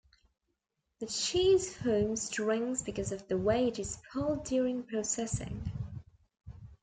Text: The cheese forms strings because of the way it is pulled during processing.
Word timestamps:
The 0.99 1.05
cheese 1.05 1.75
forms 1.77 2.23
strings 2.23 2.81
because 2.81 3.11
of 3.11 3.27
the 3.27 3.37
way 3.37 3.67
it 3.67 3.77
is 3.77 3.99
pulled 4.11 4.45
during 4.45 4.81
processing. 4.81 5.69